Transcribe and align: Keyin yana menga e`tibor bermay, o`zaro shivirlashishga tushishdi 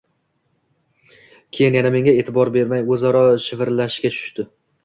Keyin 1.57 1.77
yana 1.79 1.91
menga 1.97 2.15
e`tibor 2.21 2.53
bermay, 2.57 2.83
o`zaro 2.97 3.23
shivirlashishga 3.49 4.13
tushishdi 4.17 4.49